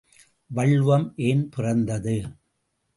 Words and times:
வள்ளுவம் 0.49 1.13
ஏன் 1.21 1.49
பிறந்தது? 1.49 2.17